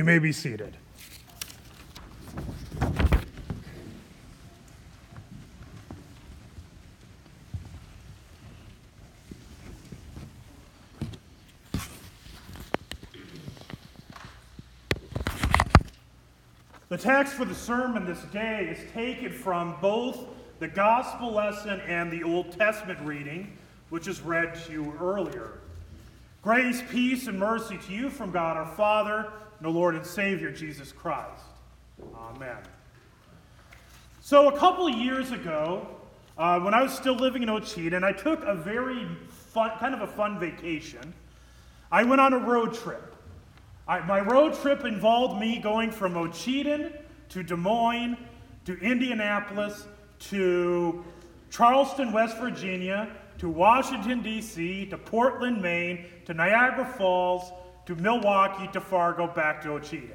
You 0.00 0.04
may 0.04 0.18
be 0.18 0.32
seated. 0.32 0.78
The 16.88 16.96
text 16.96 17.34
for 17.34 17.44
the 17.44 17.54
sermon 17.54 18.06
this 18.06 18.22
day 18.32 18.74
is 18.74 18.90
taken 18.94 19.30
from 19.30 19.76
both 19.82 20.18
the 20.60 20.68
gospel 20.68 21.30
lesson 21.30 21.78
and 21.82 22.10
the 22.10 22.22
Old 22.22 22.52
Testament 22.52 23.00
reading, 23.02 23.54
which 23.90 24.08
is 24.08 24.22
read 24.22 24.54
to 24.64 24.72
you 24.72 24.94
earlier. 24.98 25.58
Grace, 26.40 26.82
peace, 26.88 27.26
and 27.26 27.38
mercy 27.38 27.76
to 27.86 27.92
you 27.92 28.08
from 28.08 28.30
God 28.30 28.56
our 28.56 28.64
Father 28.64 29.30
the 29.60 29.68
Lord 29.68 29.94
and 29.94 30.04
Savior 30.04 30.50
Jesus 30.50 30.92
Christ. 30.92 31.44
Amen. 32.16 32.58
So, 34.20 34.48
a 34.48 34.58
couple 34.58 34.88
years 34.88 35.32
ago, 35.32 35.86
uh, 36.38 36.60
when 36.60 36.74
I 36.74 36.82
was 36.82 36.92
still 36.92 37.14
living 37.14 37.42
in 37.42 37.52
Wichita, 37.52 38.00
I 38.04 38.12
took 38.12 38.42
a 38.44 38.54
very 38.54 39.06
fun, 39.28 39.72
kind 39.78 39.94
of 39.94 40.02
a 40.02 40.06
fun 40.06 40.38
vacation, 40.38 41.12
I 41.92 42.04
went 42.04 42.20
on 42.20 42.32
a 42.32 42.38
road 42.38 42.74
trip. 42.74 43.14
I, 43.88 44.00
my 44.00 44.20
road 44.20 44.54
trip 44.54 44.84
involved 44.84 45.40
me 45.40 45.58
going 45.58 45.90
from 45.90 46.14
Wichita 46.14 46.90
to 47.30 47.42
Des 47.42 47.56
Moines 47.56 48.16
to 48.64 48.78
Indianapolis 48.78 49.86
to 50.20 51.04
Charleston, 51.50 52.12
West 52.12 52.38
Virginia 52.38 53.10
to 53.40 53.48
Washington, 53.48 54.20
D.C., 54.20 54.84
to 54.90 54.98
Portland, 54.98 55.62
Maine, 55.62 56.04
to 56.26 56.34
Niagara 56.34 56.84
Falls, 56.84 57.50
to 57.90 58.00
Milwaukee, 58.00 58.68
to 58.72 58.80
Fargo, 58.80 59.26
back 59.26 59.60
to 59.62 59.72
Wichita. 59.72 60.14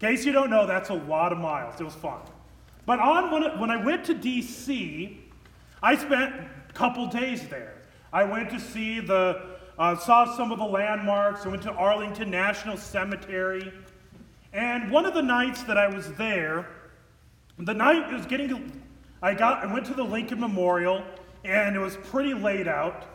case 0.00 0.26
you 0.26 0.32
don't 0.32 0.50
know, 0.50 0.66
that's 0.66 0.90
a 0.90 0.94
lot 0.94 1.30
of 1.30 1.38
miles. 1.38 1.80
It 1.80 1.84
was 1.84 1.94
fun. 1.94 2.18
But 2.84 2.98
on 2.98 3.30
when, 3.30 3.60
when 3.60 3.70
I 3.70 3.76
went 3.76 4.04
to 4.06 4.14
D.C., 4.14 5.20
I 5.84 5.94
spent 5.94 6.34
a 6.34 6.72
couple 6.72 7.06
days 7.06 7.46
there. 7.46 7.74
I 8.12 8.24
went 8.24 8.50
to 8.50 8.58
see 8.58 8.98
the 8.98 9.52
uh, 9.78 9.96
saw 9.96 10.36
some 10.36 10.50
of 10.50 10.58
the 10.58 10.64
landmarks. 10.64 11.46
I 11.46 11.48
went 11.48 11.62
to 11.62 11.72
Arlington 11.72 12.28
National 12.28 12.76
Cemetery. 12.76 13.72
And 14.52 14.90
one 14.90 15.06
of 15.06 15.14
the 15.14 15.22
nights 15.22 15.62
that 15.62 15.78
I 15.78 15.86
was 15.86 16.12
there, 16.14 16.68
the 17.58 17.72
night 17.72 18.10
it 18.10 18.14
was 18.16 18.26
getting, 18.26 18.82
I 19.22 19.34
got, 19.34 19.64
I 19.64 19.72
went 19.72 19.86
to 19.86 19.94
the 19.94 20.02
Lincoln 20.02 20.40
Memorial, 20.40 21.04
and 21.44 21.76
it 21.76 21.78
was 21.78 21.96
pretty 21.98 22.34
late 22.34 22.66
out. 22.66 23.06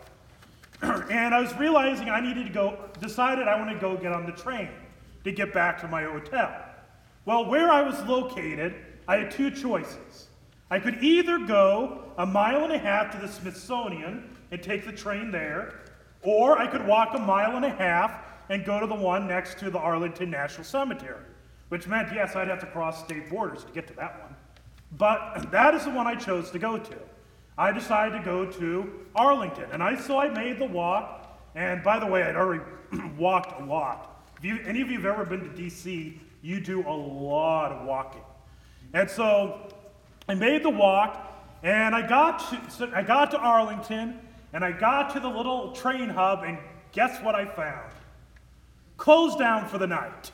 and 0.81 1.33
I 1.33 1.39
was 1.39 1.55
realizing 1.55 2.09
I 2.09 2.19
needed 2.19 2.45
to 2.47 2.53
go, 2.53 2.77
decided 2.99 3.47
I 3.47 3.59
want 3.59 3.71
to 3.71 3.79
go 3.79 3.97
get 3.97 4.11
on 4.11 4.25
the 4.25 4.31
train 4.31 4.69
to 5.23 5.31
get 5.31 5.53
back 5.53 5.79
to 5.81 5.88
my 5.88 6.03
hotel. 6.03 6.53
Well, 7.25 7.45
where 7.45 7.69
I 7.69 7.81
was 7.81 7.99
located, 8.03 8.75
I 9.07 9.17
had 9.17 9.31
two 9.31 9.51
choices. 9.51 10.27
I 10.69 10.79
could 10.79 11.03
either 11.03 11.39
go 11.39 12.11
a 12.17 12.25
mile 12.25 12.63
and 12.63 12.73
a 12.73 12.77
half 12.77 13.11
to 13.11 13.17
the 13.17 13.27
Smithsonian 13.27 14.35
and 14.51 14.61
take 14.61 14.85
the 14.85 14.91
train 14.91 15.31
there, 15.31 15.81
or 16.21 16.59
I 16.59 16.67
could 16.67 16.85
walk 16.85 17.09
a 17.13 17.19
mile 17.19 17.55
and 17.55 17.65
a 17.65 17.69
half 17.69 18.21
and 18.49 18.63
go 18.65 18.79
to 18.79 18.88
the 18.88 18.95
one 18.95 19.27
next 19.27 19.59
to 19.59 19.69
the 19.69 19.79
Arlington 19.79 20.29
National 20.29 20.63
Cemetery, 20.63 21.23
which 21.69 21.88
meant, 21.88 22.09
yes, 22.13 22.35
I'd 22.35 22.47
have 22.47 22.59
to 22.59 22.65
cross 22.67 23.03
state 23.03 23.29
borders 23.29 23.63
to 23.63 23.71
get 23.71 23.88
to 23.88 23.94
that 23.95 24.21
one. 24.21 24.35
But 24.97 25.47
that 25.51 25.73
is 25.73 25.85
the 25.85 25.91
one 25.91 26.07
I 26.07 26.15
chose 26.15 26.51
to 26.51 26.59
go 26.59 26.77
to. 26.77 26.97
I 27.57 27.72
decided 27.72 28.19
to 28.19 28.23
go 28.23 28.45
to 28.45 28.91
Arlington, 29.16 29.69
and 29.72 29.81
I 29.81 30.00
so 30.00 30.19
I 30.19 30.29
made 30.29 30.59
the 30.59 30.66
walk. 30.66 31.40
And 31.56 31.84
by 31.84 31.97
the 32.00 32.06
way, 32.06 32.22
I'd 32.22 32.35
already 32.35 32.63
walked 33.18 33.59
a 33.59 33.66
lot. 33.66 34.23
If 34.38 34.45
you, 34.45 34.59
any 34.66 34.81
of 34.81 34.91
you 34.91 34.97
have 34.97 35.06
ever 35.06 35.25
been 35.25 35.41
to 35.41 35.50
D.C., 35.50 36.22
you 36.44 36.59
do 36.59 36.88
a 36.88 36.94
lot 36.94 37.72
of 37.72 37.88
walking. 37.88 38.22
And 38.94 39.09
so 39.09 39.69
I 40.29 40.35
made 40.35 40.62
the 40.62 40.69
walk, 40.69 41.34
and 41.63 41.95
I 41.95 42.07
got 42.07 42.47
to, 42.51 42.72
so 42.72 42.91
I 42.94 43.01
got 43.01 43.31
to 43.31 43.38
Arlington, 43.38 44.19
and 44.53 44.63
I 44.63 44.72
got 44.72 45.12
to 45.13 45.19
the 45.19 45.28
little 45.28 45.72
train 45.72 46.09
hub, 46.09 46.44
and 46.44 46.59
guess 46.91 47.22
what 47.24 47.34
I 47.34 47.45
found? 47.45 47.91
Closed 48.97 49.39
down 49.39 49.68
for 49.68 49.79
the 49.79 49.88
night. 49.88 50.31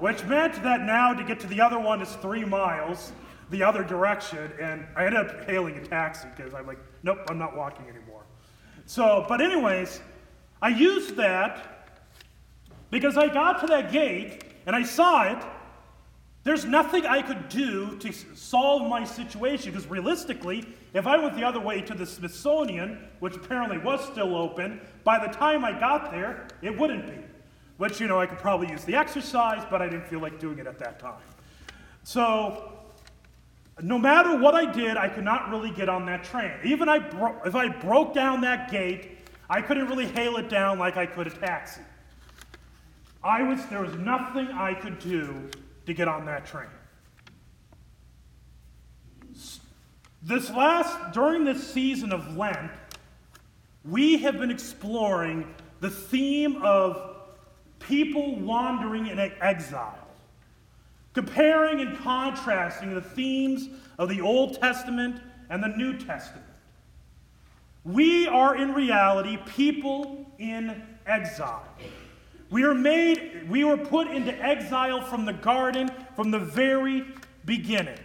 Which 0.00 0.24
meant 0.24 0.62
that 0.64 0.82
now 0.82 1.14
to 1.14 1.22
get 1.22 1.40
to 1.40 1.46
the 1.46 1.60
other 1.60 1.78
one 1.78 2.02
is 2.02 2.12
three 2.16 2.44
miles 2.44 3.12
the 3.50 3.62
other 3.62 3.84
direction, 3.84 4.52
and 4.60 4.86
I 4.96 5.06
ended 5.06 5.26
up 5.26 5.48
hailing 5.48 5.76
a 5.76 5.84
taxi 5.84 6.28
because 6.36 6.54
I'm 6.54 6.66
like, 6.66 6.78
nope, 7.02 7.18
I'm 7.28 7.38
not 7.38 7.56
walking 7.56 7.86
anymore. 7.88 8.22
So, 8.86 9.24
but 9.28 9.40
anyways, 9.40 10.00
I 10.62 10.68
used 10.68 11.16
that 11.16 11.88
because 12.90 13.16
I 13.16 13.28
got 13.28 13.60
to 13.60 13.66
that 13.68 13.92
gate 13.92 14.44
and 14.66 14.74
I 14.74 14.82
saw 14.82 15.24
it. 15.24 15.42
There's 16.44 16.64
nothing 16.64 17.04
I 17.06 17.22
could 17.22 17.48
do 17.48 17.96
to 17.98 18.12
solve 18.12 18.88
my 18.88 19.02
situation 19.04 19.72
because 19.72 19.88
realistically, 19.88 20.64
if 20.94 21.06
I 21.06 21.18
went 21.18 21.34
the 21.34 21.42
other 21.42 21.58
way 21.58 21.80
to 21.82 21.94
the 21.94 22.06
Smithsonian, 22.06 23.08
which 23.18 23.34
apparently 23.34 23.78
was 23.78 24.04
still 24.06 24.36
open, 24.36 24.80
by 25.02 25.24
the 25.24 25.32
time 25.32 25.64
I 25.64 25.72
got 25.78 26.12
there, 26.12 26.46
it 26.62 26.76
wouldn't 26.78 27.06
be. 27.06 27.20
Which, 27.78 28.00
you 28.00 28.06
know, 28.06 28.20
I 28.20 28.26
could 28.26 28.38
probably 28.38 28.68
use 28.70 28.84
the 28.84 28.94
exercise, 28.94 29.66
but 29.68 29.82
I 29.82 29.88
didn't 29.88 30.06
feel 30.06 30.20
like 30.20 30.38
doing 30.38 30.58
it 30.60 30.68
at 30.68 30.78
that 30.78 31.00
time. 31.00 31.20
So, 32.04 32.75
no 33.82 33.98
matter 33.98 34.36
what 34.38 34.54
I 34.54 34.70
did, 34.70 34.96
I 34.96 35.08
could 35.08 35.24
not 35.24 35.50
really 35.50 35.70
get 35.70 35.88
on 35.88 36.06
that 36.06 36.24
train. 36.24 36.52
Even 36.64 36.88
I 36.88 36.98
bro- 36.98 37.40
if 37.44 37.54
I 37.54 37.68
broke 37.68 38.14
down 38.14 38.40
that 38.40 38.70
gate, 38.70 39.18
I 39.50 39.60
couldn't 39.60 39.88
really 39.88 40.06
hail 40.06 40.36
it 40.38 40.48
down 40.48 40.78
like 40.78 40.96
I 40.96 41.06
could 41.06 41.26
a 41.26 41.30
taxi. 41.30 41.82
I 43.22 43.42
was, 43.42 43.64
there 43.66 43.82
was 43.82 43.94
nothing 43.94 44.46
I 44.48 44.72
could 44.74 44.98
do 44.98 45.50
to 45.84 45.92
get 45.92 46.08
on 46.08 46.24
that 46.26 46.46
train. 46.46 46.68
This 50.22 50.50
last, 50.50 51.12
during 51.12 51.44
this 51.44 51.72
season 51.72 52.12
of 52.12 52.36
Lent, 52.36 52.70
we 53.84 54.18
have 54.18 54.38
been 54.38 54.50
exploring 54.50 55.54
the 55.80 55.90
theme 55.90 56.62
of 56.62 57.16
people 57.78 58.36
wandering 58.36 59.06
in 59.06 59.18
exile, 59.18 60.05
comparing 61.16 61.80
and 61.80 61.96
contrasting 61.96 62.94
the 62.94 63.00
themes 63.00 63.70
of 63.98 64.10
the 64.10 64.20
Old 64.20 64.60
Testament 64.60 65.18
and 65.48 65.62
the 65.62 65.68
New 65.68 65.96
Testament. 65.96 66.44
We 67.84 68.28
are 68.28 68.54
in 68.54 68.74
reality 68.74 69.38
people 69.46 70.26
in 70.38 70.82
exile. 71.06 71.64
We 72.50 72.64
are 72.64 72.74
made, 72.74 73.48
we 73.48 73.64
were 73.64 73.78
put 73.78 74.08
into 74.08 74.30
exile 74.44 75.00
from 75.00 75.24
the 75.24 75.32
garden 75.32 75.90
from 76.14 76.30
the 76.30 76.38
very 76.38 77.06
beginning. 77.46 77.98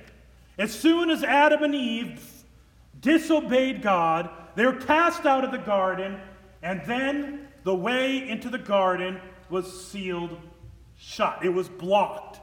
As 0.57 0.73
soon 0.73 1.09
as 1.09 1.21
Adam 1.21 1.63
and 1.63 1.75
Eve 1.75 2.45
disobeyed 3.01 3.81
God, 3.81 4.29
they 4.55 4.65
were 4.65 4.79
cast 4.79 5.25
out 5.25 5.43
of 5.43 5.51
the 5.51 5.57
garden, 5.57 6.17
and 6.63 6.81
then 6.85 7.49
the 7.65 7.75
way 7.75 8.29
into 8.29 8.49
the 8.49 8.57
garden 8.57 9.19
was 9.49 9.85
sealed 9.85 10.37
shut. 10.97 11.43
It 11.43 11.49
was 11.49 11.67
blocked 11.67 12.40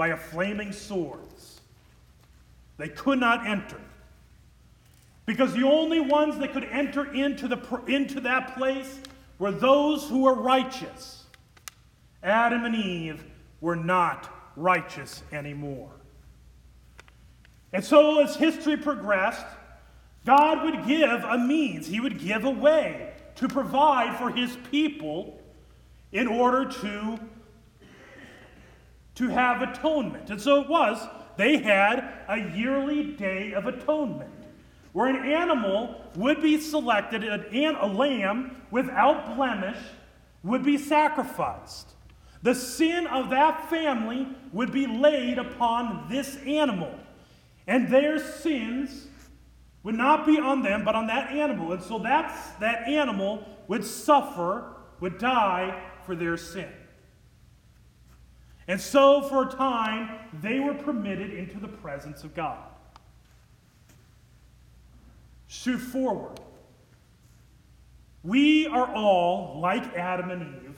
by 0.00 0.08
a 0.08 0.16
flaming 0.16 0.72
swords. 0.72 1.60
They 2.78 2.88
could 2.88 3.20
not 3.20 3.46
enter. 3.46 3.78
Because 5.26 5.52
the 5.52 5.66
only 5.66 6.00
ones 6.00 6.38
that 6.38 6.54
could 6.54 6.64
enter 6.64 7.12
into, 7.12 7.46
the, 7.46 7.82
into 7.86 8.18
that 8.22 8.56
place 8.56 8.98
were 9.38 9.52
those 9.52 10.08
who 10.08 10.22
were 10.22 10.32
righteous. 10.32 11.24
Adam 12.22 12.64
and 12.64 12.74
Eve 12.74 13.22
were 13.60 13.76
not 13.76 14.32
righteous 14.56 15.22
anymore. 15.32 15.90
And 17.74 17.84
so, 17.84 18.22
as 18.22 18.36
history 18.36 18.78
progressed, 18.78 19.44
God 20.24 20.64
would 20.64 20.86
give 20.86 21.24
a 21.24 21.36
means, 21.36 21.86
He 21.86 22.00
would 22.00 22.18
give 22.18 22.44
a 22.46 22.50
way 22.50 23.12
to 23.34 23.48
provide 23.48 24.16
for 24.16 24.30
his 24.30 24.56
people 24.70 25.38
in 26.10 26.26
order 26.26 26.64
to, 26.64 27.20
to 29.20 29.28
have 29.28 29.60
atonement. 29.60 30.30
And 30.30 30.40
so 30.40 30.62
it 30.62 30.68
was, 30.68 31.06
they 31.36 31.58
had 31.58 32.24
a 32.26 32.38
yearly 32.56 33.04
day 33.12 33.52
of 33.52 33.66
atonement 33.66 34.32
where 34.92 35.08
an 35.08 35.30
animal 35.30 35.94
would 36.16 36.40
be 36.40 36.58
selected, 36.58 37.22
an, 37.22 37.76
a 37.76 37.86
lamb 37.86 38.56
without 38.70 39.36
blemish 39.36 39.76
would 40.42 40.64
be 40.64 40.78
sacrificed. 40.78 41.90
The 42.42 42.54
sin 42.54 43.06
of 43.08 43.28
that 43.28 43.68
family 43.68 44.26
would 44.54 44.72
be 44.72 44.86
laid 44.86 45.36
upon 45.36 46.08
this 46.08 46.38
animal, 46.46 46.98
and 47.66 47.90
their 47.90 48.18
sins 48.18 49.06
would 49.82 49.94
not 49.94 50.24
be 50.24 50.38
on 50.38 50.62
them, 50.62 50.82
but 50.82 50.94
on 50.94 51.06
that 51.08 51.30
animal. 51.30 51.72
And 51.72 51.82
so 51.82 51.98
that's, 51.98 52.52
that 52.52 52.88
animal 52.88 53.46
would 53.68 53.84
suffer, 53.84 54.76
would 55.00 55.18
die 55.18 55.78
for 56.06 56.16
their 56.16 56.38
sin. 56.38 56.72
And 58.70 58.80
so, 58.80 59.22
for 59.22 59.48
a 59.48 59.50
time, 59.50 60.10
they 60.42 60.60
were 60.60 60.74
permitted 60.74 61.34
into 61.34 61.58
the 61.58 61.66
presence 61.66 62.22
of 62.22 62.36
God. 62.36 62.62
Shoot 65.48 65.78
forward. 65.78 66.38
We 68.22 68.68
are 68.68 68.86
all, 68.94 69.58
like 69.58 69.96
Adam 69.96 70.30
and 70.30 70.42
Eve, 70.62 70.76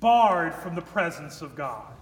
barred 0.00 0.54
from 0.54 0.74
the 0.74 0.80
presence 0.80 1.42
of 1.42 1.54
God. 1.54 1.92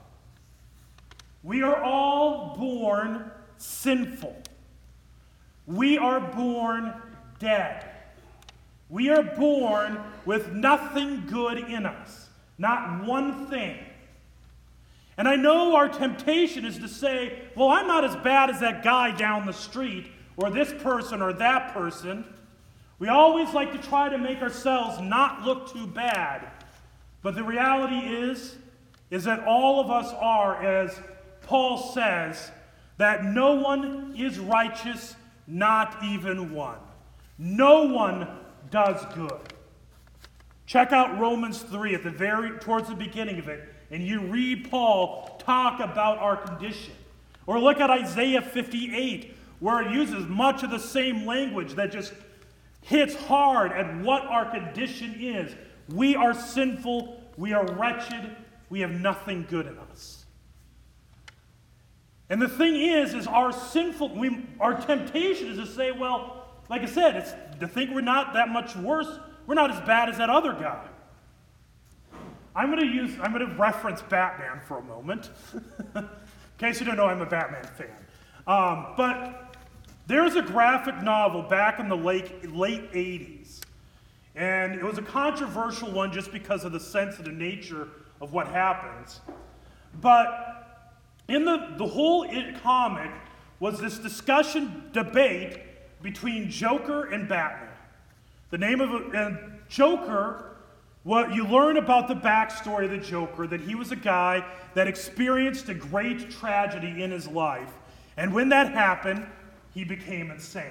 We 1.43 1.65
are 1.65 1.83
all 1.83 2.55
born 2.57 3.29
sinful. 3.57 4.41
We 5.67 5.99
are 5.99 6.21
born 6.21 6.95
dead. 7.41 7.91
We 8.89 9.11
are 9.11 9.25
born 9.25 9.99
with 10.25 10.53
nothing 10.53 11.27
good 11.27 11.59
in 11.59 11.87
us, 11.87 12.29
not 12.57 13.05
one 13.05 13.49
thing. 13.49 13.77
And 15.21 15.29
I 15.29 15.37
know 15.37 15.77
our 15.77 15.87
temptation 15.87 16.65
is 16.65 16.79
to 16.79 16.89
say, 16.89 17.43
well, 17.55 17.69
I'm 17.69 17.87
not 17.87 18.07
as 18.07 18.17
bad 18.17 18.49
as 18.49 18.61
that 18.61 18.83
guy 18.83 19.15
down 19.15 19.45
the 19.45 19.53
street, 19.53 20.07
or 20.39 20.49
this 20.49 20.73
person, 20.83 21.21
or 21.21 21.35
that 21.35 21.75
person. 21.75 22.25
We 22.99 23.09
always 23.09 23.53
like 23.53 23.71
to 23.73 23.79
try 23.87 24.09
to 24.09 24.17
make 24.17 24.41
ourselves 24.41 24.99
not 24.99 25.43
look 25.43 25.75
too 25.75 25.87
bad. 25.87 26.49
But 27.21 27.35
the 27.35 27.45
reality 27.45 27.99
is, 27.99 28.57
is 29.11 29.25
that 29.25 29.45
all 29.45 29.79
of 29.79 29.91
us 29.91 30.11
are, 30.15 30.57
as 30.65 30.99
Paul 31.43 31.77
says, 31.93 32.51
that 32.97 33.23
no 33.23 33.57
one 33.57 34.15
is 34.17 34.39
righteous, 34.39 35.17
not 35.47 36.03
even 36.03 36.55
one. 36.55 36.79
No 37.37 37.83
one 37.89 38.27
does 38.71 39.05
good. 39.15 39.53
Check 40.65 40.93
out 40.93 41.19
Romans 41.19 41.61
3 41.61 41.95
at 41.95 42.05
the 42.05 42.11
very 42.11 42.59
towards 42.59 42.89
the 42.89 42.95
beginning 42.95 43.39
of 43.39 43.51
it, 43.51 43.69
and 43.91 44.07
you 44.07 44.21
read 44.21 44.71
Paul 44.71 45.37
talk 45.39 45.81
about 45.81 46.19
our 46.19 46.37
condition. 46.37 46.95
Or 47.47 47.59
look 47.59 47.81
at 47.81 47.91
Isaiah 47.91 48.43
58, 48.43 49.37
where 49.59 49.83
it 49.83 49.93
uses 49.93 50.27
much 50.27 50.63
of 50.63 50.71
the 50.71 50.79
same 50.79 51.27
language 51.27 51.75
that 51.75 51.91
just 51.91 52.13
hits 52.83 53.15
hard 53.15 53.73
at 53.73 53.97
what 53.99 54.23
our 54.23 54.51
condition 54.51 55.17
is. 55.21 55.55
We 55.89 56.15
are 56.15 56.33
sinful, 56.33 57.21
we 57.37 57.53
are 57.53 57.67
wretched, 57.75 58.37
we 58.69 58.81
have 58.81 58.93
nothing 58.93 59.47
good 59.49 59.67
in 59.67 59.77
us. 59.79 60.25
And 62.29 62.41
the 62.41 62.49
thing 62.49 62.77
is, 62.77 63.13
is 63.13 63.27
our 63.27 63.53
sinful, 63.53 64.15
we, 64.15 64.47
our 64.61 64.81
temptation 64.81 65.49
is 65.49 65.59
to 65.59 65.67
say, 65.67 65.91
well, 65.91 66.47
like 66.69 66.83
I 66.83 66.87
said, 66.87 67.17
it's 67.17 67.33
to 67.59 67.67
think 67.67 67.91
we're 67.91 68.01
not 68.01 68.35
that 68.35 68.49
much 68.49 68.77
worse. 68.77 69.09
We're 69.47 69.57
not 69.57 69.73
as 69.73 69.81
bad 69.81 70.09
as 70.09 70.19
that 70.19 70.31
other 70.31 70.53
guy. 70.53 70.87
I'm 72.55 72.71
going 72.71 72.81
to 72.81 72.95
use, 72.95 73.13
I'm 73.23 73.33
going 73.33 73.47
to 73.47 73.55
reference 73.55 74.03
Batman 74.03 74.61
for 74.67 74.79
a 74.79 74.83
moment. 74.83 75.31
In 75.95 76.09
case 76.59 76.81
you 76.81 76.87
don't 76.87 76.97
know, 76.97 77.07
I'm 77.07 77.21
a 77.21 77.27
Batman 77.27 77.65
fan. 77.65 77.89
Um, 78.47 78.95
but 78.97 79.57
there's 80.07 80.35
a 80.37 80.43
graphic 80.43 81.03
novel 81.03 81.43
back 81.43 81.79
in 81.79 81.89
the 81.89 81.97
late, 81.97 82.53
late 82.53 82.93
80s. 82.93 83.61
And 84.35 84.75
it 84.75 84.83
was 84.83 84.99
a 84.99 85.03
controversial 85.03 85.91
one 85.91 86.13
just 86.13 86.33
because 86.33 86.65
of 86.65 86.73
the 86.73 86.81
sensitive 86.81 87.35
nature 87.35 87.89
of 88.21 88.33
what 88.33 88.49
happens. 88.49 89.21
But 90.01 90.91
in 91.29 91.45
the, 91.45 91.75
the 91.77 91.87
whole 91.87 92.25
it 92.25 92.61
comic 92.63 93.11
was 93.61 93.79
this 93.79 93.99
discussion, 93.99 94.91
debate 94.93 95.61
between 96.03 96.51
Joker 96.51 97.05
and 97.07 97.29
Batman. 97.29 97.69
The 98.51 98.59
name 98.59 98.81
of 98.81 99.15
and 99.15 99.39
Joker, 99.69 100.50
what 101.03 101.35
you 101.35 101.47
learn 101.47 101.77
about 101.77 102.09
the 102.09 102.15
backstory 102.15 102.85
of 102.85 102.91
the 102.91 102.99
Joker, 102.99 103.47
that 103.47 103.61
he 103.61 103.75
was 103.75 103.91
a 103.91 103.97
guy 103.97 104.45
that 104.75 104.87
experienced 104.87 105.69
a 105.69 105.75
great 105.75 106.31
tragedy 106.31 107.03
in 107.03 107.11
his 107.11 107.27
life. 107.27 107.73
And 108.17 108.35
when 108.35 108.51
that 108.51 108.73
happened, 108.73 109.27
he 109.73 109.85
became 109.85 110.31
insane. 110.31 110.65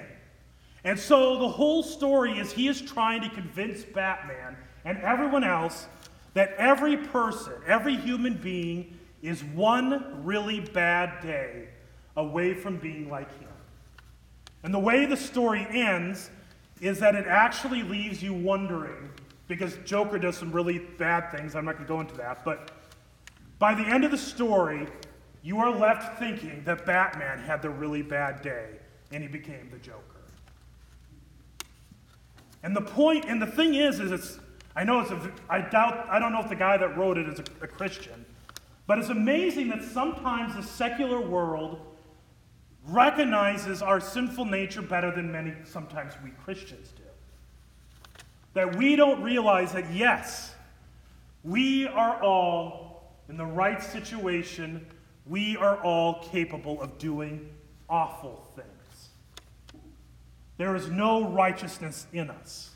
And 0.84 0.98
so 0.98 1.38
the 1.38 1.48
whole 1.48 1.82
story 1.82 2.38
is 2.38 2.52
he 2.52 2.68
is 2.68 2.80
trying 2.80 3.22
to 3.22 3.28
convince 3.30 3.82
Batman 3.84 4.56
and 4.84 4.98
everyone 4.98 5.44
else 5.44 5.86
that 6.34 6.54
every 6.56 6.96
person, 6.96 7.54
every 7.66 7.96
human 7.96 8.34
being, 8.34 8.96
is 9.22 9.42
one 9.44 10.24
really 10.24 10.60
bad 10.60 11.20
day 11.22 11.68
away 12.16 12.54
from 12.54 12.76
being 12.76 13.10
like 13.10 13.30
him. 13.38 13.48
And 14.62 14.72
the 14.72 14.78
way 14.78 15.06
the 15.06 15.16
story 15.16 15.66
ends 15.70 16.30
is 16.80 17.00
that 17.00 17.14
it 17.14 17.26
actually 17.26 17.82
leaves 17.82 18.22
you 18.22 18.32
wondering, 18.32 19.10
because 19.50 19.76
Joker 19.84 20.16
does 20.16 20.36
some 20.36 20.52
really 20.52 20.78
bad 20.78 21.32
things, 21.32 21.56
I'm 21.56 21.64
not 21.64 21.74
going 21.74 21.84
to 21.84 21.92
go 21.92 22.00
into 22.00 22.14
that, 22.18 22.44
but 22.44 22.70
by 23.58 23.74
the 23.74 23.82
end 23.82 24.04
of 24.04 24.12
the 24.12 24.16
story, 24.16 24.86
you 25.42 25.58
are 25.58 25.76
left 25.76 26.20
thinking 26.20 26.62
that 26.66 26.86
Batman 26.86 27.40
had 27.40 27.60
the 27.60 27.68
really 27.68 28.00
bad 28.00 28.42
day 28.42 28.76
and 29.10 29.24
he 29.24 29.28
became 29.28 29.68
the 29.72 29.78
Joker. 29.78 29.98
And 32.62 32.76
the 32.76 32.80
point, 32.80 33.24
and 33.26 33.42
the 33.42 33.46
thing 33.46 33.74
is, 33.74 33.98
is 33.98 34.12
it's, 34.12 34.38
I 34.76 34.84
know 34.84 35.00
it's 35.00 35.10
a, 35.10 35.32
I 35.48 35.62
doubt, 35.62 36.06
I 36.08 36.20
don't 36.20 36.30
know 36.30 36.40
if 36.40 36.48
the 36.48 36.54
guy 36.54 36.76
that 36.76 36.96
wrote 36.96 37.18
it 37.18 37.28
is 37.28 37.40
a, 37.40 37.64
a 37.64 37.66
Christian, 37.66 38.24
but 38.86 39.00
it's 39.00 39.08
amazing 39.08 39.68
that 39.70 39.82
sometimes 39.82 40.54
the 40.54 40.62
secular 40.62 41.20
world 41.20 41.80
recognizes 42.86 43.82
our 43.82 43.98
sinful 43.98 44.44
nature 44.44 44.80
better 44.80 45.10
than 45.10 45.32
many, 45.32 45.54
sometimes 45.64 46.14
we 46.22 46.30
Christians 46.30 46.92
do. 46.96 46.99
That 48.54 48.76
we 48.76 48.96
don't 48.96 49.22
realize 49.22 49.72
that, 49.72 49.92
yes, 49.92 50.54
we 51.44 51.86
are 51.86 52.22
all 52.22 52.90
in 53.28 53.36
the 53.36 53.46
right 53.46 53.80
situation, 53.82 54.84
we 55.26 55.56
are 55.56 55.76
all 55.82 56.24
capable 56.24 56.82
of 56.82 56.98
doing 56.98 57.48
awful 57.88 58.44
things. 58.56 59.10
There 60.56 60.74
is 60.74 60.88
no 60.88 61.28
righteousness 61.28 62.06
in 62.12 62.28
us. 62.28 62.70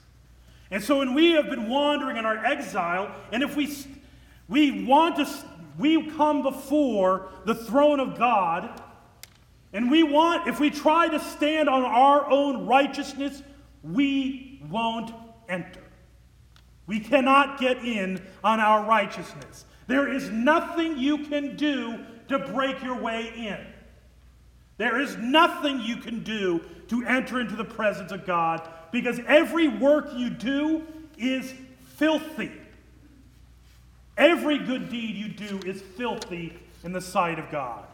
And 0.71 0.83
so 0.83 0.99
when 0.99 1.13
we 1.13 1.33
have 1.33 1.51
been 1.51 1.69
wandering 1.69 2.17
in 2.17 2.25
our 2.25 2.45
exile, 2.45 3.15
and 3.33 3.43
if 3.43 3.57
we, 3.57 3.77
we 4.49 4.85
want 4.85 5.17
to 5.17 5.29
we 5.77 6.09
come 6.13 6.43
before 6.43 7.29
the 7.45 7.55
throne 7.55 7.99
of 7.99 8.17
God 8.17 8.81
and 9.73 9.91
we 9.91 10.05
want, 10.05 10.47
if 10.47 10.61
we 10.61 10.71
try 10.71 11.09
to 11.09 11.19
stand 11.19 11.69
on 11.69 11.83
our 11.83 12.31
own 12.31 12.67
righteousness, 12.67 13.43
we 13.83 14.63
won't 14.71 15.13
enter. 15.49 15.83
We 16.87 17.01
cannot 17.01 17.59
get 17.59 17.79
in 17.79 18.23
on 18.43 18.61
our 18.61 18.87
righteousness. 18.87 19.65
There 19.87 20.13
is 20.13 20.31
nothing 20.31 20.99
you 20.99 21.19
can 21.27 21.57
do 21.57 22.05
to 22.29 22.39
break 22.39 22.83
your 22.83 23.01
way 23.01 23.33
in. 23.37 23.59
There 24.77 25.01
is 25.01 25.17
nothing 25.17 25.81
you 25.81 25.97
can 25.97 26.23
do 26.23 26.61
to 26.89 27.05
enter 27.07 27.41
into 27.41 27.57
the 27.57 27.65
presence 27.65 28.13
of 28.13 28.27
God 28.27 28.69
because 28.93 29.21
every 29.27 29.69
work 29.69 30.11
you 30.15 30.31
do 30.31 30.83
is 31.17 31.55
filthy. 31.97 32.53
Every 34.17 34.59
good 34.59 34.89
deed 34.91 35.17
you 35.17 35.29
do 35.29 35.61
is 35.67 35.81
filthy 35.81 36.57
in 36.83 36.93
the 36.93 37.01
sight 37.01 37.39
of 37.39 37.51
God. 37.51 37.85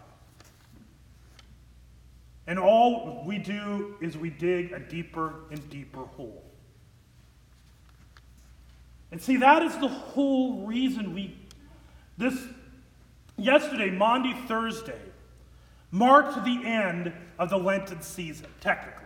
And 2.46 2.58
all 2.58 3.22
we 3.26 3.38
do 3.38 3.94
is 4.00 4.16
we 4.16 4.30
dig 4.30 4.72
a 4.72 4.80
deeper 4.80 5.34
and 5.50 5.70
deeper 5.70 6.04
hole. 6.04 6.49
And 9.12 9.20
see, 9.20 9.36
that 9.38 9.62
is 9.62 9.76
the 9.78 9.88
whole 9.88 10.66
reason 10.66 11.14
we, 11.14 11.36
this, 12.16 12.38
yesterday, 13.36 13.90
Maundy 13.90 14.34
Thursday, 14.46 15.00
marked 15.90 16.44
the 16.44 16.64
end 16.64 17.12
of 17.38 17.50
the 17.50 17.56
Lenten 17.56 18.00
season, 18.02 18.46
technically. 18.60 19.00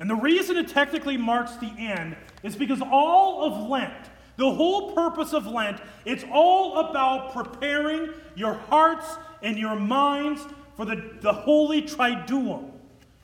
And 0.00 0.08
the 0.08 0.14
reason 0.14 0.56
it 0.56 0.68
technically 0.68 1.16
marks 1.16 1.56
the 1.56 1.72
end 1.76 2.16
is 2.42 2.56
because 2.56 2.80
all 2.80 3.44
of 3.44 3.68
Lent, 3.68 4.10
the 4.36 4.50
whole 4.50 4.92
purpose 4.94 5.32
of 5.32 5.46
Lent, 5.46 5.80
it's 6.04 6.24
all 6.32 6.88
about 6.88 7.34
preparing 7.34 8.10
your 8.36 8.54
hearts 8.54 9.16
and 9.42 9.58
your 9.58 9.74
minds 9.74 10.40
for 10.76 10.84
the, 10.84 11.18
the 11.20 11.32
Holy 11.32 11.82
Triduum, 11.82 12.70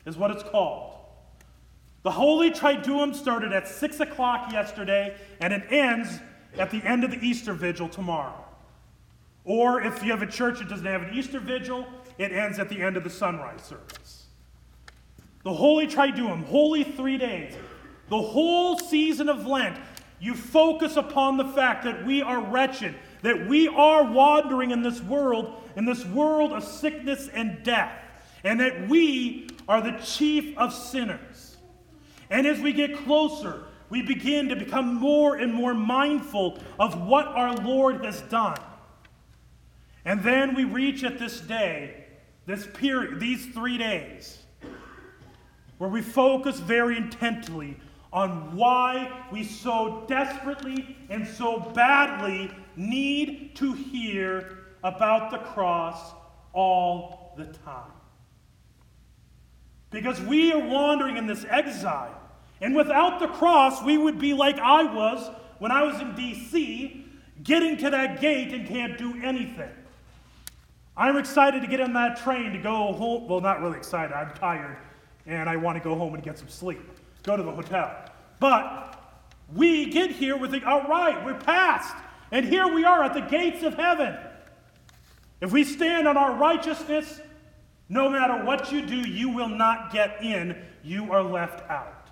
is 0.05 0.17
what 0.17 0.33
it's 0.33 0.43
called. 0.43 0.94
The 2.05 2.11
Holy 2.11 2.51
Triduum 2.51 3.15
started 3.15 3.55
at 3.55 3.67
6 3.67 4.01
o'clock 4.01 4.53
yesterday, 4.53 5.17
and 5.41 5.55
it 5.55 5.63
ends 5.71 6.21
at 6.59 6.71
the 6.71 6.83
end 6.85 7.03
of 7.03 7.11
the 7.11 7.27
Easter 7.27 7.55
Vigil 7.55 7.89
tomorrow. 7.89 8.45
Or 9.45 9.81
if 9.81 10.03
you 10.03 10.11
have 10.11 10.21
a 10.21 10.27
church 10.27 10.59
that 10.59 10.69
doesn't 10.69 10.85
have 10.85 11.03
an 11.03 11.15
Easter 11.15 11.41
Vigil, 11.41 11.87
it 12.19 12.31
ends 12.31 12.59
at 12.59 12.69
the 12.69 12.81
end 12.81 12.99
of 12.99 13.05
the 13.05 13.11
sunrise 13.11 13.63
service. 13.63 14.27
The 15.45 15.53
Holy 15.55 15.87
Triduum, 15.87 16.45
holy 16.45 16.85
three 16.85 17.17
days, 17.17 17.55
the 18.11 18.21
whole 18.21 18.79
season 18.79 19.31
of 19.31 19.47
Lent, 19.47 19.79
you 20.21 20.35
focus 20.35 20.97
upon 20.97 21.39
the 21.39 21.45
fact 21.47 21.85
that 21.85 22.05
we 22.05 22.21
are 22.21 22.41
wretched, 22.43 22.95
that 23.23 23.49
we 23.49 23.67
are 23.69 24.05
wandering 24.05 24.73
in 24.73 24.83
this 24.83 25.03
world, 25.03 25.55
in 25.75 25.87
this 25.87 26.05
world 26.05 26.53
of 26.53 26.65
sickness 26.65 27.29
and 27.33 27.63
death, 27.63 27.95
and 28.43 28.61
that 28.61 28.89
we 28.89 29.49
are 29.67 29.81
the 29.81 29.99
chief 30.05 30.57
of 30.59 30.75
sinners. 30.75 31.44
And 32.35 32.49
as 32.49 32.61
we 32.61 32.73
get 32.73 32.97
closer, 32.97 33.63
we 33.91 34.03
begin 34.03 34.49
to 34.49 34.57
become 34.57 34.97
more 34.97 35.37
and 35.37 35.55
more 35.55 35.73
mindful 35.73 36.59
of 36.81 37.07
what 37.07 37.29
our 37.29 37.55
Lord 37.55 38.05
has 38.05 38.23
done. 38.23 38.59
And 40.05 40.21
then 40.21 40.57
we 40.57 40.65
reach 40.65 41.05
at 41.05 41.17
this 41.17 41.39
day, 41.41 42.07
this 42.45 42.67
period, 42.75 43.21
these 43.21 43.47
three 43.47 43.79
days, 43.79 44.43
where 45.79 45.89
we 45.89 46.03
focus 46.03 46.59
very 46.59 46.97
intently 46.97 47.77
on 48.13 48.57
why 48.57 49.27
we 49.31 49.45
so 49.45 50.05
desperately 50.09 50.97
and 51.11 51.25
so 51.25 51.61
badly 51.61 52.51
need 52.75 53.55
to 53.55 53.75
hear 53.75 54.59
about 54.83 55.31
the 55.31 55.39
cross 55.39 56.15
all 56.53 57.33
the 57.37 57.45
time. 57.45 57.93
Because 59.93 60.21
we 60.21 60.53
are 60.53 60.67
wandering 60.67 61.17
in 61.17 61.29
this 61.29 61.47
exile. 61.49 62.23
And 62.65 62.75
without 62.75 63.21
the 63.21 63.29
cross, 63.29 63.83
we 63.83 63.99
would 63.99 64.19
be 64.19 64.33
like 64.33 64.59
I 64.59 64.85
was 64.85 65.31
when 65.59 65.71
I 65.71 65.83
was 65.83 66.01
in 66.01 66.15
D.C., 66.15 67.05
getting 67.43 67.77
to 67.77 67.91
that 67.91 68.23
gate 68.23 68.55
and 68.55 68.67
can't 68.67 68.97
do 68.97 69.23
anything. 69.23 69.69
I'm 70.97 71.19
excited 71.19 71.61
to 71.61 71.67
get 71.67 71.83
on 71.83 71.93
that 71.93 72.17
train 72.23 72.53
to 72.53 72.59
go 72.59 72.95
home. 72.95 73.29
Well, 73.29 73.43
not 73.43 73.61
really 73.61 73.77
excited. 73.77 74.15
I'm 74.15 74.33
tired 74.35 74.79
and 75.27 75.47
I 75.47 75.57
want 75.57 75.77
to 75.77 75.85
go 75.85 75.95
home 75.95 76.15
and 76.15 76.23
get 76.23 76.39
some 76.39 76.49
sleep. 76.49 76.81
Go 77.23 77.37
to 77.37 77.43
the 77.43 77.53
hotel. 77.53 77.95
But 78.41 78.99
we 79.55 79.91
get 79.91 80.11
here 80.11 80.39
with 80.39 80.51
the, 80.51 80.65
all 80.65 80.89
right, 80.89 81.23
we're 81.23 81.35
past. 81.35 81.95
And 82.33 82.47
here 82.47 82.67
we 82.67 82.87
are 82.87 83.05
at 83.05 83.13
the 83.13 83.21
gates 83.21 83.63
of 83.63 83.75
heaven. 83.75 84.17
If 85.43 85.53
we 85.53 85.65
stand 85.65 86.09
on 86.09 86.17
our 86.17 86.35
righteousness, 86.35 87.21
no 87.91 88.09
matter 88.09 88.43
what 88.43 88.73
you 88.73 88.87
do, 88.87 88.97
you 88.97 89.29
will 89.29 89.51
not 89.51 89.93
get 89.93 90.25
in. 90.25 90.57
You 90.83 91.13
are 91.13 91.23
left 91.23 91.69
out. 91.69 92.04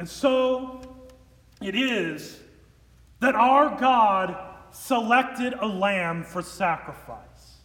And 0.00 0.08
so 0.08 0.80
it 1.60 1.74
is 1.74 2.40
that 3.20 3.34
our 3.34 3.78
God 3.78 4.34
selected 4.70 5.52
a 5.52 5.66
lamb 5.66 6.24
for 6.24 6.40
sacrifice. 6.40 7.58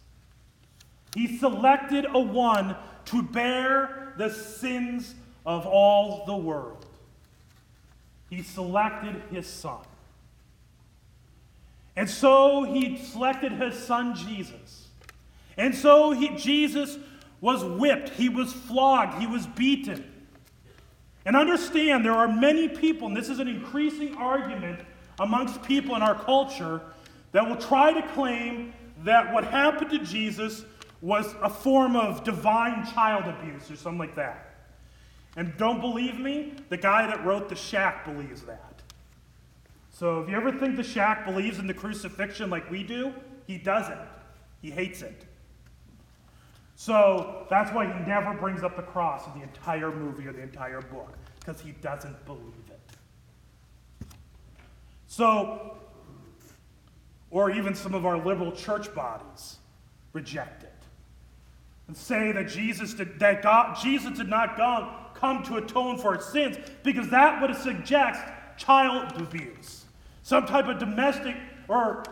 He 1.14 1.38
selected 1.38 2.04
a 2.04 2.20
one 2.20 2.76
to 3.06 3.22
bear 3.22 4.12
the 4.18 4.28
sins 4.28 5.14
of 5.46 5.64
all 5.64 6.26
the 6.26 6.36
world. 6.36 6.84
He 8.28 8.42
selected 8.42 9.22
his 9.30 9.46
son. 9.46 9.80
And 11.96 12.10
so 12.10 12.64
he 12.64 12.98
selected 12.98 13.52
his 13.52 13.78
son 13.78 14.14
Jesus. 14.14 14.88
And 15.56 15.74
so 15.74 16.10
he, 16.10 16.36
Jesus 16.36 16.98
was 17.40 17.64
whipped, 17.64 18.10
he 18.10 18.28
was 18.28 18.52
flogged, 18.52 19.14
he 19.22 19.26
was 19.26 19.46
beaten. 19.46 20.12
And 21.26 21.36
understand, 21.36 22.04
there 22.04 22.14
are 22.14 22.28
many 22.28 22.68
people, 22.68 23.08
and 23.08 23.16
this 23.16 23.28
is 23.28 23.40
an 23.40 23.48
increasing 23.48 24.14
argument 24.14 24.80
amongst 25.18 25.60
people 25.64 25.96
in 25.96 26.02
our 26.02 26.14
culture, 26.14 26.80
that 27.32 27.46
will 27.46 27.56
try 27.56 27.92
to 27.92 28.06
claim 28.14 28.72
that 29.02 29.34
what 29.34 29.44
happened 29.44 29.90
to 29.90 29.98
Jesus 29.98 30.64
was 31.02 31.34
a 31.42 31.50
form 31.50 31.96
of 31.96 32.24
divine 32.24 32.86
child 32.86 33.24
abuse 33.26 33.70
or 33.70 33.76
something 33.76 33.98
like 33.98 34.14
that. 34.14 34.54
And 35.36 35.54
don't 35.58 35.80
believe 35.80 36.18
me? 36.18 36.54
The 36.70 36.78
guy 36.78 37.06
that 37.06 37.24
wrote 37.26 37.48
The 37.48 37.56
Shack 37.56 38.06
believes 38.06 38.42
that. 38.42 38.82
So 39.90 40.20
if 40.20 40.30
you 40.30 40.36
ever 40.36 40.52
think 40.52 40.76
The 40.76 40.82
Shack 40.82 41.26
believes 41.26 41.58
in 41.58 41.66
the 41.66 41.74
crucifixion 41.74 42.50
like 42.50 42.70
we 42.70 42.84
do, 42.84 43.12
he 43.46 43.58
doesn't. 43.58 44.00
He 44.62 44.70
hates 44.70 45.02
it. 45.02 45.25
So 46.76 47.46
that's 47.48 47.72
why 47.72 47.86
he 47.86 48.06
never 48.06 48.34
brings 48.34 48.62
up 48.62 48.76
the 48.76 48.82
cross 48.82 49.26
in 49.26 49.40
the 49.40 49.46
entire 49.46 49.90
movie 49.90 50.28
or 50.28 50.32
the 50.32 50.42
entire 50.42 50.82
book, 50.82 51.16
because 51.40 51.60
he 51.60 51.72
doesn't 51.72 52.24
believe 52.26 52.52
it. 52.68 52.80
So, 55.06 55.78
or 57.30 57.50
even 57.50 57.74
some 57.74 57.94
of 57.94 58.04
our 58.04 58.18
liberal 58.18 58.52
church 58.52 58.94
bodies 58.94 59.56
reject 60.12 60.64
it 60.64 60.72
and 61.88 61.96
say 61.96 62.30
that 62.32 62.48
Jesus 62.48 62.92
did, 62.92 63.18
that 63.20 63.42
God, 63.42 63.78
Jesus 63.82 64.18
did 64.18 64.28
not 64.28 64.56
come, 64.56 64.90
come 65.14 65.42
to 65.44 65.56
atone 65.56 65.96
for 65.96 66.16
our 66.16 66.20
sins 66.20 66.58
because 66.82 67.08
that 67.08 67.40
would 67.40 67.56
suggest 67.56 68.20
child 68.58 69.12
abuse, 69.16 69.86
some 70.22 70.44
type 70.44 70.66
of 70.66 70.78
domestic 70.78 71.36
or 71.68 72.02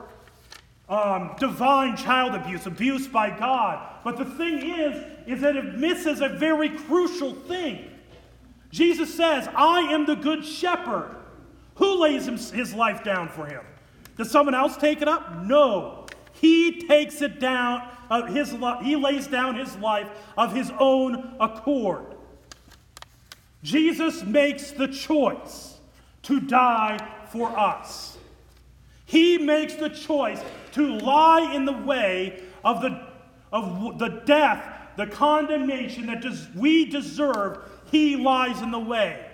um, 0.88 1.35
divine 1.38 1.97
child 1.97 2.35
abuse, 2.35 2.67
abuse 2.67 3.07
by 3.07 3.31
God. 3.31 3.87
But 4.05 4.17
the 4.17 4.25
thing 4.25 4.59
is, 4.59 5.05
is 5.26 5.41
that 5.41 5.57
it 5.57 5.76
misses 5.76 6.21
a 6.21 6.29
very 6.29 6.69
crucial 6.69 7.33
thing. 7.35 7.91
Jesus 8.71 9.14
says, 9.14 9.49
"I 9.55 9.81
am 9.93 10.07
the 10.07 10.17
good 10.17 10.45
shepherd." 10.45 11.17
Who 11.76 12.00
lays 12.00 12.26
his 12.50 12.75
life 12.75 13.03
down 13.03 13.29
for 13.29 13.47
him? 13.47 13.62
Does 14.17 14.31
someone 14.31 14.55
else 14.55 14.76
take 14.76 15.03
it 15.03 15.09
up? 15.09 15.43
No. 15.43 16.07
He 16.33 16.87
takes 16.87 17.21
it 17.21 17.41
down 17.41 17.83
his 18.29 18.55
he 18.83 18.97
lays 18.97 19.26
down 19.26 19.57
his 19.57 19.75
life 19.76 20.09
of 20.37 20.55
his 20.55 20.71
own 20.79 21.35
accord. 21.41 22.05
Jesus 23.62 24.23
makes 24.25 24.73
the 24.73 24.88
choice 24.88 25.79
to 26.23 26.41
die 26.41 26.99
for 27.31 27.49
us. 27.59 28.19
He 29.07 29.38
makes 29.38 29.75
the 29.75 29.88
choice 29.88 30.41
to 30.75 30.99
lie 30.99 31.52
in 31.54 31.64
the 31.64 31.73
way 31.73 32.43
of 32.64 32.83
the, 32.83 33.07
of 33.52 33.99
the 33.99 34.23
death, 34.25 34.64
the 34.97 35.07
condemnation 35.07 36.07
that 36.07 36.21
des- 36.21 36.49
we 36.57 36.85
deserve. 36.85 37.59
He 37.90 38.16
lies 38.16 38.61
in 38.61 38.71
the 38.71 38.78
way. 38.78 39.25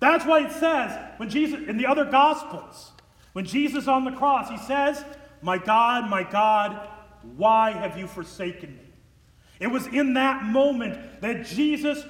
That's 0.00 0.24
why 0.24 0.46
it 0.46 0.52
says 0.52 0.96
when 1.16 1.30
Jesus, 1.30 1.68
in 1.68 1.76
the 1.76 1.86
other 1.86 2.04
Gospels, 2.04 2.92
when 3.32 3.44
Jesus 3.44 3.88
on 3.88 4.04
the 4.04 4.12
cross, 4.12 4.48
he 4.48 4.58
says, 4.58 5.04
My 5.42 5.58
God, 5.58 6.08
my 6.08 6.22
God, 6.22 6.88
why 7.36 7.72
have 7.72 7.98
you 7.98 8.06
forsaken 8.06 8.76
me? 8.76 8.92
It 9.60 9.68
was 9.68 9.86
in 9.86 10.14
that 10.14 10.44
moment 10.44 11.20
that 11.20 11.46
Jesus, 11.46 12.04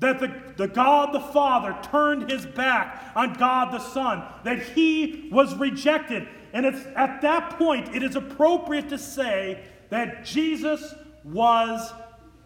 that 0.00 0.20
the, 0.20 0.32
the 0.56 0.68
God 0.68 1.12
the 1.12 1.20
Father 1.20 1.76
turned 1.90 2.30
his 2.30 2.46
back 2.46 3.12
on 3.16 3.34
God 3.34 3.72
the 3.72 3.78
Son, 3.78 4.22
that 4.44 4.60
he 4.60 5.28
was 5.32 5.54
rejected. 5.56 6.28
And 6.52 6.66
it's 6.66 6.84
at 6.96 7.22
that 7.22 7.58
point 7.58 7.94
it 7.94 8.02
is 8.02 8.16
appropriate 8.16 8.88
to 8.88 8.98
say 8.98 9.62
that 9.90 10.24
Jesus 10.24 10.94
was 11.24 11.92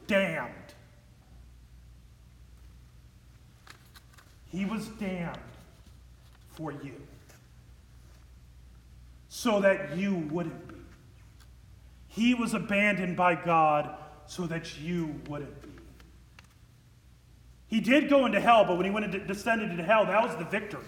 damned. 0.07 0.53
He 4.51 4.65
was 4.65 4.87
damned 5.01 5.39
for 6.53 6.73
you 6.73 6.95
so 9.29 9.61
that 9.61 9.97
you 9.97 10.15
wouldn't 10.31 10.69
be. 10.69 10.75
He 12.09 12.35
was 12.35 12.55
abandoned 12.55 13.17
by 13.17 13.35
God 13.35 13.97
so 14.27 14.47
that 14.47 14.79
you 14.79 15.21
wouldn't 15.29 15.61
be. 15.61 15.69
He 17.67 17.81
did 17.81 18.09
go 18.09 18.27
into 18.27 18.41
hell, 18.41 18.65
but 18.65 18.77
when 18.77 18.85
he 18.85 18.93
went 18.93 19.13
and 19.13 19.27
descended 19.27 19.71
into 19.71 19.83
hell, 19.83 20.07
that 20.07 20.23
was 20.23 20.37
the 20.37 20.45
victory. 20.45 20.85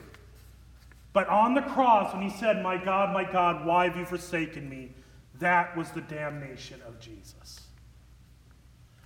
But 1.16 1.30
on 1.30 1.54
the 1.54 1.62
cross, 1.62 2.12
when 2.12 2.20
he 2.20 2.28
said, 2.28 2.62
My 2.62 2.76
God, 2.76 3.10
my 3.14 3.24
God, 3.24 3.64
why 3.64 3.88
have 3.88 3.96
you 3.96 4.04
forsaken 4.04 4.68
me? 4.68 4.90
That 5.38 5.74
was 5.74 5.90
the 5.92 6.02
damnation 6.02 6.82
of 6.86 7.00
Jesus. 7.00 7.62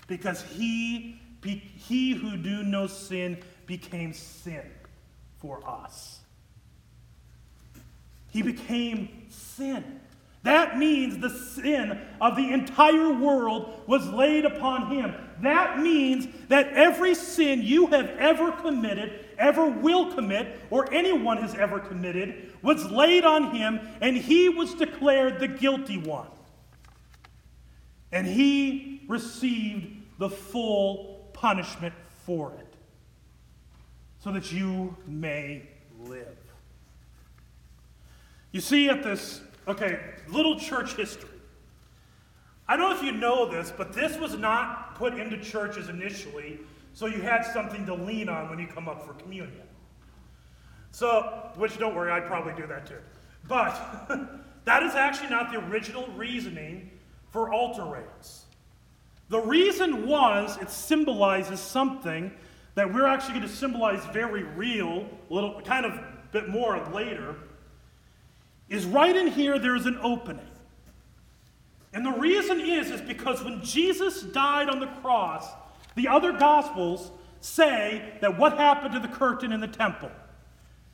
Because 0.08 0.42
he, 0.42 1.20
he 1.44 2.14
who 2.14 2.36
knew 2.36 2.64
no 2.64 2.88
sin 2.88 3.38
became 3.64 4.12
sin 4.12 4.68
for 5.36 5.60
us. 5.64 6.18
He 8.32 8.42
became 8.42 9.26
sin. 9.28 10.00
That 10.42 10.78
means 10.78 11.18
the 11.18 11.30
sin 11.30 11.96
of 12.20 12.34
the 12.34 12.52
entire 12.52 13.12
world 13.12 13.82
was 13.86 14.08
laid 14.08 14.46
upon 14.46 14.90
him. 14.90 15.14
That 15.42 15.78
means 15.78 16.26
that 16.48 16.72
every 16.72 17.14
sin 17.14 17.62
you 17.62 17.86
have 17.86 18.08
ever 18.18 18.50
committed, 18.50 19.26
ever 19.40 19.66
will 19.66 20.12
commit, 20.14 20.60
or 20.70 20.92
anyone 20.92 21.38
has 21.38 21.56
ever 21.56 21.80
committed, 21.80 22.52
was 22.62 22.88
laid 22.90 23.24
on 23.24 23.54
him, 23.54 23.80
and 24.00 24.16
he 24.16 24.48
was 24.48 24.74
declared 24.74 25.40
the 25.40 25.48
guilty 25.48 25.98
one. 25.98 26.28
And 28.12 28.26
he 28.26 29.02
received 29.08 29.86
the 30.18 30.30
full 30.30 31.30
punishment 31.32 31.94
for 32.24 32.52
it, 32.58 32.74
so 34.22 34.30
that 34.30 34.52
you 34.52 34.96
may 35.06 35.62
live. 36.04 36.36
You 38.52 38.60
see, 38.60 38.88
at 38.88 39.02
this, 39.02 39.40
okay, 39.66 40.00
little 40.28 40.58
church 40.58 40.94
history. 40.94 41.28
I 42.68 42.76
don't 42.76 42.90
know 42.90 42.96
if 42.96 43.02
you 43.02 43.12
know 43.12 43.50
this, 43.50 43.72
but 43.76 43.92
this 43.92 44.18
was 44.18 44.36
not 44.36 44.94
put 44.94 45.14
into 45.14 45.38
churches 45.38 45.88
initially, 45.88 46.60
so 46.92 47.06
you 47.06 47.20
had 47.20 47.44
something 47.44 47.86
to 47.86 47.94
lean 47.94 48.28
on 48.28 48.50
when 48.50 48.58
you 48.58 48.66
come 48.66 48.88
up 48.88 49.06
for 49.06 49.14
communion. 49.14 49.62
So, 50.90 51.50
which 51.56 51.78
don't 51.78 51.94
worry, 51.94 52.10
I'd 52.10 52.26
probably 52.26 52.52
do 52.54 52.66
that 52.66 52.86
too. 52.86 52.98
But 53.48 53.74
that 54.64 54.82
is 54.82 54.94
actually 54.94 55.30
not 55.30 55.52
the 55.52 55.58
original 55.58 56.06
reasoning 56.16 56.90
for 57.30 57.52
altar 57.52 57.84
rails. 57.84 58.44
The 59.28 59.40
reason 59.40 60.08
was 60.08 60.58
it 60.60 60.70
symbolizes 60.70 61.60
something 61.60 62.32
that 62.74 62.92
we're 62.92 63.06
actually 63.06 63.34
going 63.34 63.48
to 63.48 63.54
symbolize 63.54 64.04
very 64.06 64.42
real, 64.42 65.06
little 65.28 65.60
kind 65.62 65.86
of 65.86 66.00
bit 66.32 66.48
more 66.48 66.78
later. 66.92 67.36
Is 68.68 68.84
right 68.84 69.14
in 69.14 69.28
here 69.28 69.58
there's 69.58 69.86
an 69.86 69.98
opening. 70.02 70.46
And 71.92 72.06
the 72.06 72.12
reason 72.12 72.60
is 72.60 72.90
is 72.90 73.00
because 73.00 73.42
when 73.42 73.62
Jesus 73.62 74.22
died 74.22 74.68
on 74.68 74.80
the 74.80 74.86
cross, 74.86 75.46
the 75.94 76.08
other 76.08 76.32
gospels 76.32 77.10
say 77.40 78.14
that 78.20 78.38
what 78.38 78.56
happened 78.56 78.94
to 78.94 79.00
the 79.00 79.08
curtain 79.08 79.52
in 79.52 79.60
the 79.60 79.68
temple? 79.68 80.10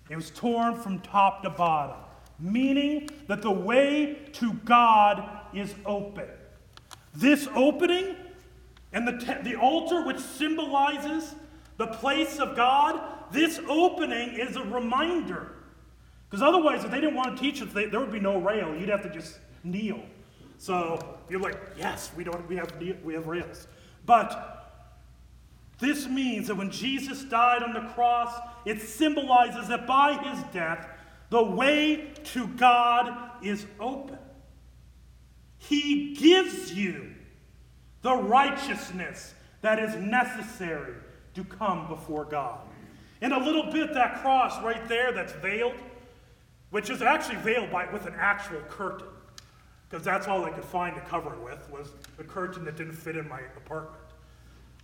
It 0.09 0.17
was 0.17 0.31
torn 0.31 0.77
from 0.77 1.01
top 1.01 1.43
to 1.43 1.51
bottom, 1.51 1.97
meaning 2.39 3.09
that 3.27 3.43
the 3.43 3.51
way 3.51 4.19
to 4.35 4.53
God 4.65 5.29
is 5.53 5.75
open. 5.85 6.29
This 7.15 7.49
opening 7.55 8.17
and 8.93 9.07
the, 9.07 9.13
te- 9.13 9.43
the 9.43 9.57
altar, 9.57 10.05
which 10.05 10.19
symbolizes 10.19 11.35
the 11.77 11.89
place 11.89 12.39
of 12.39 12.57
God, 12.57 13.01
this 13.33 13.61
opening 13.69 14.35
is 14.35 14.57
a 14.57 14.63
reminder. 14.63 15.53
Because 16.29 16.43
otherwise, 16.43 16.85
if 16.85 16.91
they 16.91 17.01
didn't 17.01 17.15
want 17.15 17.37
to 17.37 17.43
teach 17.43 17.63
us, 17.63 17.69
there 17.73 18.01
would 18.01 18.13
be 18.13 18.21
no 18.21 18.39
rail. 18.39 18.75
You'd 18.75 18.89
have 18.89 19.03
to 19.03 19.11
just 19.11 19.39
kneel. 19.65 20.03
So 20.59 21.19
you're 21.29 21.41
like, 21.41 21.59
yes, 21.77 22.11
we 22.17 22.25
don't. 22.25 22.49
We 22.49 22.57
have 22.57 22.73
we 23.05 23.15
have 23.15 23.27
rails, 23.27 23.67
but 24.07 24.66
this 25.79 26.09
means 26.09 26.49
that 26.49 26.55
when 26.55 26.71
Jesus 26.71 27.25
died 27.25 27.63
on 27.63 27.75
the 27.75 27.89
cross, 27.93 28.33
it 28.65 28.81
symbolizes 28.81 29.69
that 29.69 29.87
by 29.87 30.15
his 30.15 30.43
death, 30.53 30.89
the 31.29 31.43
way 31.43 32.13
to 32.25 32.47
God 32.49 33.31
is 33.43 33.67
open. 33.79 34.19
He 35.59 36.15
gives 36.15 36.73
you 36.73 37.13
the 38.03 38.15
righteousness 38.15 39.35
that 39.61 39.79
is 39.79 39.95
necessary 39.97 40.95
to 41.35 41.45
come 41.45 41.89
before 41.89 42.25
God. 42.25 42.61
In 43.21 43.33
a 43.33 43.39
little 43.39 43.71
bit, 43.73 43.93
that 43.95 44.23
cross 44.23 44.63
right 44.63 44.87
there 44.89 45.13
that's 45.13 45.33
veiled, 45.35 45.75
which 46.71 46.89
is 46.89 47.03
actually 47.03 47.37
veiled 47.37 47.71
by, 47.71 47.91
with 47.93 48.07
an 48.07 48.15
actual 48.17 48.61
curtain, 48.69 49.09
because 49.89 50.05
that's 50.05 50.29
all 50.29 50.45
I 50.45 50.51
could 50.51 50.65
find 50.65 50.95
to 50.95 51.01
cover 51.03 51.35
it 51.35 51.43
with, 51.43 51.69
was 51.71 51.93
the 52.17 52.25
curtain 52.25 52.65
that 52.65 52.77
didn't 52.77 52.95
fit 52.95 53.17
in 53.17 53.29
my 53.29 53.41
apartment. 53.57 53.97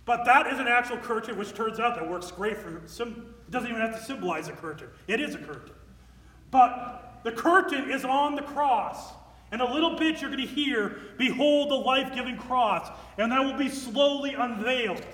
But 0.05 0.25
that 0.25 0.47
is 0.47 0.59
an 0.59 0.67
actual 0.67 0.97
curtain, 0.97 1.37
which 1.37 1.53
turns 1.53 1.79
out 1.79 1.95
that 1.95 2.09
works 2.09 2.29
great 2.31 2.57
for, 2.57 2.81
sim- 2.85 3.33
it 3.47 3.51
doesn't 3.51 3.69
even 3.69 3.81
have 3.81 3.97
to 3.97 4.03
symbolize 4.03 4.49
a 4.49 4.51
curtain. 4.51 4.89
It 5.07 5.21
is 5.21 5.35
a 5.35 5.37
curtain. 5.37 5.75
But 6.51 7.21
the 7.23 7.31
curtain 7.31 7.89
is 7.89 8.03
on 8.03 8.35
the 8.35 8.41
cross. 8.41 9.13
In 9.51 9.61
a 9.61 9.73
little 9.73 9.97
bit, 9.97 10.19
you're 10.19 10.29
going 10.31 10.45
to 10.45 10.47
hear, 10.47 10.97
Behold 11.17 11.69
the 11.69 11.75
life 11.75 12.13
giving 12.13 12.37
cross, 12.37 12.89
and 13.17 13.31
that 13.31 13.39
will 13.39 13.57
be 13.57 13.69
slowly 13.69 14.33
unveiled. 14.33 15.05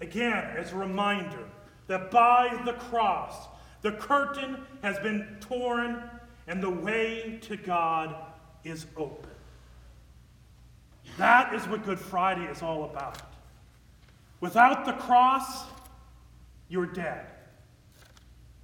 Again, 0.00 0.44
as 0.56 0.72
a 0.72 0.76
reminder 0.76 1.44
that 1.86 2.10
by 2.10 2.60
the 2.64 2.72
cross, 2.74 3.48
the 3.82 3.92
curtain 3.92 4.58
has 4.82 4.98
been 4.98 5.36
torn 5.40 6.02
and 6.46 6.62
the 6.62 6.70
way 6.70 7.38
to 7.42 7.56
God 7.56 8.14
is 8.64 8.86
open. 8.96 9.30
That 11.18 11.54
is 11.54 11.66
what 11.68 11.84
Good 11.84 11.98
Friday 11.98 12.44
is 12.44 12.62
all 12.62 12.84
about. 12.84 13.20
Without 14.40 14.84
the 14.84 14.92
cross, 14.92 15.64
you're 16.68 16.86
dead. 16.86 17.26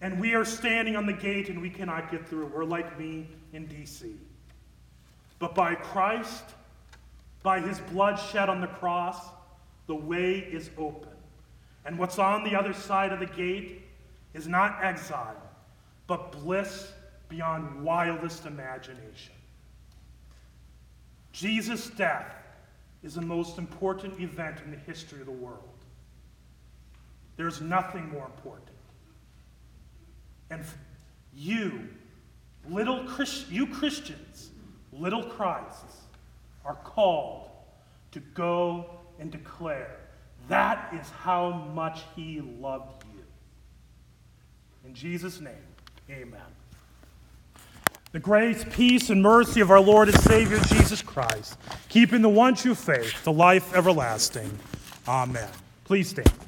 And 0.01 0.21
we 0.21 0.35
are 0.35 0.45
standing 0.45 0.97
on 0.97 1.07
the 1.07 1.13
gate 1.13 1.49
and 1.49 1.61
we 1.61 1.71
cannot 1.71 2.11
get 2.11 2.27
through. 2.27 2.47
We're 2.47 2.65
like 2.65 2.99
me 2.99 3.29
in 3.53 3.67
D.C. 3.67 4.15
But 5.39 5.55
by 5.55 5.75
Christ, 5.75 6.45
by 7.43 7.61
his 7.61 7.79
blood 7.81 8.17
shed 8.17 8.49
on 8.49 8.61
the 8.61 8.67
cross, 8.67 9.17
the 9.87 9.95
way 9.95 10.39
is 10.39 10.71
open. 10.77 11.13
And 11.85 11.99
what's 11.99 12.19
on 12.19 12.43
the 12.43 12.57
other 12.57 12.73
side 12.73 13.13
of 13.13 13.21
the 13.21 13.27
gate 13.27 13.83
is 14.35 14.49
not 14.49 14.83
exile, 14.83 15.41
but 16.07 16.33
bliss 16.33 16.93
beyond 17.29 17.83
wildest 17.83 18.47
imagination. 18.47 19.35
Jesus' 21.33 21.89
death 21.91 22.35
is 23.07 23.15
the 23.15 23.21
most 23.21 23.57
important 23.57 24.21
event 24.21 24.59
in 24.65 24.73
the 24.73 24.77
history 24.79 25.21
of 25.21 25.27
the 25.27 25.33
world. 25.33 25.63
There's 27.37 27.61
nothing 27.61 28.11
more 28.11 28.25
important. 28.25 28.77
And 30.51 30.65
you, 31.33 31.89
little 32.69 33.05
Christ, 33.05 33.49
you 33.49 33.69
Christians, 33.69 34.51
little 34.93 35.23
Christs, 35.23 36.03
are 36.65 36.75
called 36.83 37.49
to 38.11 38.19
go 38.35 38.87
and 39.21 39.31
declare 39.31 40.01
that 40.49 40.93
is 40.93 41.09
how 41.11 41.53
much 41.75 42.03
he 42.17 42.41
loved 42.41 43.05
you. 43.15 43.23
In 44.85 44.95
Jesus' 44.95 45.41
name, 45.41 45.55
amen. 46.11 46.41
The 48.13 48.21
grace, 48.21 48.65
peace, 48.71 49.11
and 49.11 49.23
mercy 49.23 49.61
of 49.61 49.71
our 49.71 49.81
Lord 49.81 50.09
and 50.09 50.19
Savior 50.21 50.59
Jesus 50.61 51.03
Christ, 51.03 51.59
keeping 51.89 52.23
the 52.23 52.29
one 52.29 52.55
true 52.55 52.75
faith, 52.75 53.25
the 53.25 53.33
life 53.33 53.75
everlasting. 53.75 54.51
Amen. 55.07 55.49
Please 55.85 56.09
stand. 56.09 56.46